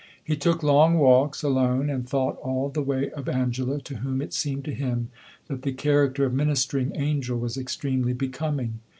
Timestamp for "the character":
5.61-6.25